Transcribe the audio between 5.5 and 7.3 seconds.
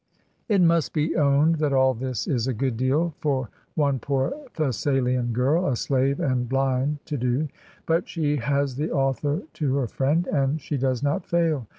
a slave and blind, to